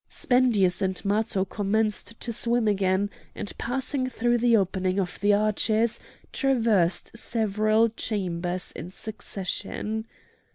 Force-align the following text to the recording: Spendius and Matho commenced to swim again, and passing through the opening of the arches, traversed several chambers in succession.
Spendius 0.09 0.81
and 0.81 0.99
Matho 1.05 1.45
commenced 1.45 2.19
to 2.21 2.33
swim 2.33 2.67
again, 2.67 3.11
and 3.35 3.55
passing 3.59 4.09
through 4.09 4.39
the 4.39 4.57
opening 4.57 4.99
of 4.99 5.19
the 5.19 5.31
arches, 5.33 5.99
traversed 6.33 7.15
several 7.15 7.87
chambers 7.89 8.71
in 8.75 8.91
succession. 8.91 10.07